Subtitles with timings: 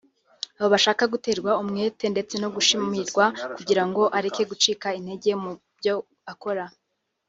[0.63, 5.95] Aba ashaka guterwa umwete ndetse no gushimirwa kugira ngo areke gucika intege mu byo
[6.31, 6.65] akora